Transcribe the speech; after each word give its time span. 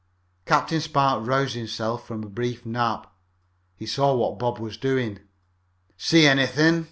Captain 0.47 0.81
Spark 0.81 1.23
roused 1.27 1.53
himself 1.53 2.07
from 2.07 2.23
a 2.23 2.27
brief 2.27 2.65
nap. 2.65 3.13
He 3.75 3.85
saw 3.85 4.15
what 4.15 4.39
Bob 4.39 4.57
was 4.57 4.75
doing. 4.75 5.19
"See 5.95 6.25
anything?" 6.25 6.79